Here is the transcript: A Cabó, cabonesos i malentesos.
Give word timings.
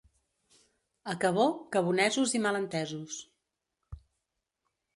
A 1.13 1.15
Cabó, 1.25 1.45
cabonesos 1.75 2.35
i 2.39 2.43
malentesos. 2.47 3.21